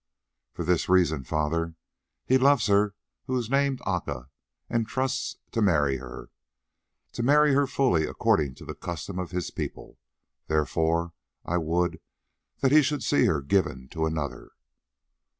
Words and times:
"For 0.51 0.63
this 0.65 0.89
reason, 0.89 1.23
father; 1.25 1.75
he 2.25 2.39
loves 2.39 2.65
her 2.65 2.95
who 3.27 3.37
is 3.37 3.51
named 3.51 3.81
Aca, 3.85 4.31
and 4.67 4.87
trusts 4.87 5.35
to 5.51 5.61
marry 5.61 5.97
her, 5.97 6.31
to 7.11 7.21
marry 7.21 7.53
her 7.53 7.67
fully 7.67 8.05
according 8.07 8.55
to 8.55 8.65
the 8.65 8.73
custom 8.73 9.19
of 9.19 9.29
his 9.29 9.51
people: 9.51 9.99
therefore 10.47 11.13
I 11.45 11.57
would 11.59 11.99
that 12.61 12.71
he 12.71 12.81
should 12.81 13.03
see 13.03 13.25
her 13.25 13.43
given 13.43 13.89
to 13.89 14.07
another." 14.07 14.53